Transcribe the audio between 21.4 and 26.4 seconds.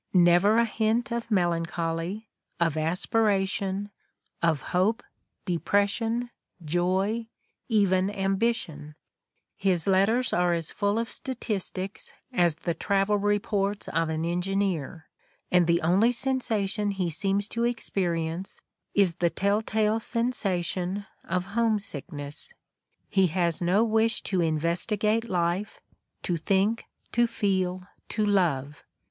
home sickness. He has no wish to investigate life, to